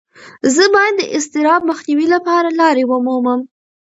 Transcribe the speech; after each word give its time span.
زه 0.55 0.63
باید 0.75 0.93
د 0.97 1.01
اضطراب 1.17 1.61
مخنیوي 1.71 2.07
لپاره 2.15 2.49
لارې 2.59 2.83
ومومم. 2.87 3.39